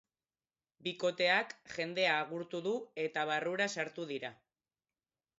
Bikoteak 0.85 1.51
jendea 1.73 2.15
agurtu 2.21 2.61
du 2.67 2.73
eta 3.03 3.25
barrura 3.31 3.67
sartu 3.75 4.07
dira. 4.13 4.33